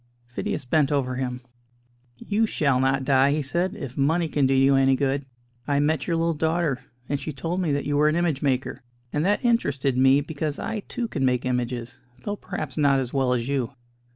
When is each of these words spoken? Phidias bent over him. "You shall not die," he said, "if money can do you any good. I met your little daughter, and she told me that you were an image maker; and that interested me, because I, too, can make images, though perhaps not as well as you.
Phidias 0.25 0.65
bent 0.65 0.91
over 0.91 1.17
him. 1.17 1.41
"You 2.17 2.47
shall 2.47 2.79
not 2.79 3.05
die," 3.05 3.33
he 3.33 3.43
said, 3.43 3.75
"if 3.75 3.95
money 3.95 4.27
can 4.27 4.47
do 4.47 4.53
you 4.55 4.75
any 4.75 4.95
good. 4.95 5.27
I 5.67 5.79
met 5.79 6.07
your 6.07 6.15
little 6.17 6.33
daughter, 6.33 6.81
and 7.07 7.19
she 7.19 7.31
told 7.31 7.61
me 7.61 7.71
that 7.73 7.85
you 7.85 7.97
were 7.97 8.07
an 8.07 8.15
image 8.15 8.41
maker; 8.41 8.81
and 9.13 9.23
that 9.27 9.45
interested 9.45 9.95
me, 9.95 10.19
because 10.21 10.57
I, 10.57 10.79
too, 10.87 11.07
can 11.07 11.23
make 11.23 11.45
images, 11.45 11.99
though 12.23 12.35
perhaps 12.35 12.77
not 12.77 12.99
as 12.99 13.13
well 13.13 13.31
as 13.33 13.47
you. 13.47 13.73